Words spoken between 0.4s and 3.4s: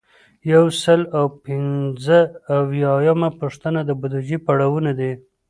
یو سل او پنځه اویایمه